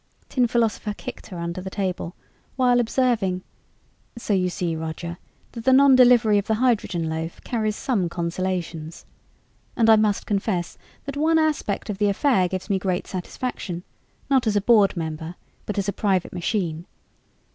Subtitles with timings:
[0.29, 2.15] Tin Philosopher kicked her under the table,
[2.55, 3.43] while observing,
[4.17, 5.19] "So you see, Roger,
[5.51, 9.05] that the non delivery of the hydrogen loaf carries some consolations.
[9.75, 10.75] And I must confess
[11.05, 13.83] that one aspect of the affair gives me great satisfaction,
[14.27, 15.35] not as a Board Member
[15.67, 16.87] but as a private machine.